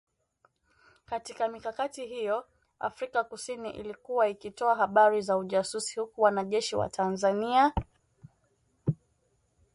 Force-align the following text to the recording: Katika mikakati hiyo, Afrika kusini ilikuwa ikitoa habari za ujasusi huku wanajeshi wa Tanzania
Katika 1.05 1.47
mikakati 1.47 2.05
hiyo, 2.05 2.43
Afrika 2.79 3.23
kusini 3.23 3.69
ilikuwa 3.69 4.27
ikitoa 4.27 4.75
habari 4.75 5.21
za 5.21 5.37
ujasusi 5.37 5.99
huku 5.99 6.21
wanajeshi 6.21 6.75
wa 6.75 6.89
Tanzania 6.89 7.71